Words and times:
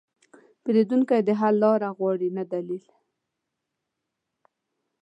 پیرودونکی 0.63 1.19
د 1.27 1.29
حل 1.39 1.55
لاره 1.63 1.89
غواړي، 1.97 2.29
نه 2.37 2.43
دلیل. 2.51 2.85